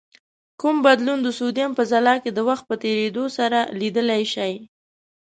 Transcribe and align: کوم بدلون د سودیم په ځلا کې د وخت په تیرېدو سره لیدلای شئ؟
کوم 0.59 0.75
بدلون 0.85 1.19
د 1.23 1.27
سودیم 1.39 1.71
په 1.75 1.83
ځلا 1.91 2.15
کې 2.23 2.31
د 2.33 2.39
وخت 2.49 2.63
په 2.69 2.75
تیرېدو 2.83 3.25
سره 3.37 3.59
لیدلای 3.79 4.23
شئ؟ 4.33 4.53